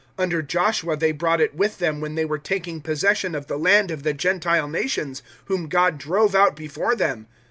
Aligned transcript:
Under 0.17 0.41
Joshua 0.41 0.97
they 0.97 1.11
brought 1.11 1.39
it 1.39 1.53
with 1.53 1.77
them 1.77 2.01
when 2.01 2.15
they 2.15 2.25
were 2.25 2.39
taking 2.39 2.81
possession 2.81 3.35
of 3.35 3.45
the 3.45 3.55
land 3.55 3.91
of 3.91 4.01
the 4.01 4.15
Gentile 4.15 4.67
nations, 4.67 5.21
whom 5.45 5.69
God 5.69 5.99
drove 5.99 6.33
out 6.33 6.55
before 6.55 6.95
them. 6.95 7.27